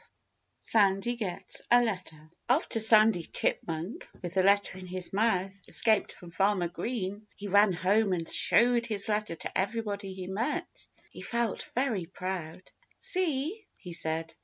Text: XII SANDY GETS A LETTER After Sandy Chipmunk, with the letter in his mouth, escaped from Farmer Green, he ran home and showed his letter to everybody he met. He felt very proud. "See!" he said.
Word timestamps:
XII 0.63 0.71
SANDY 0.71 1.15
GETS 1.15 1.61
A 1.69 1.83
LETTER 1.83 2.31
After 2.49 2.79
Sandy 2.79 3.21
Chipmunk, 3.21 4.09
with 4.23 4.33
the 4.33 4.41
letter 4.41 4.79
in 4.79 4.87
his 4.87 5.13
mouth, 5.13 5.53
escaped 5.67 6.11
from 6.11 6.31
Farmer 6.31 6.67
Green, 6.69 7.27
he 7.35 7.47
ran 7.47 7.71
home 7.71 8.11
and 8.11 8.27
showed 8.27 8.87
his 8.87 9.07
letter 9.07 9.35
to 9.35 9.55
everybody 9.55 10.11
he 10.11 10.25
met. 10.25 10.87
He 11.11 11.21
felt 11.21 11.69
very 11.75 12.07
proud. 12.07 12.63
"See!" 12.97 13.67
he 13.77 13.93
said. 13.93 14.33